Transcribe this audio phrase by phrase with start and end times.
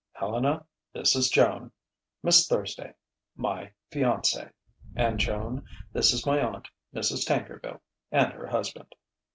[0.13, 1.71] Helena, this is Joan
[2.23, 2.95] Miss Thursday
[3.35, 4.49] my fiancée.
[4.95, 7.23] And Joan, this is my aunt, Mrs.
[7.27, 8.95] Tankerville and her husband."